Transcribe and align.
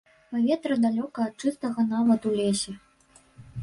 Паветра 0.29 0.77
далёка 0.85 1.27
ад 1.27 1.33
чыстага 1.47 1.89
нават 1.93 2.21
у 2.31 2.37
лесе. 2.43 2.71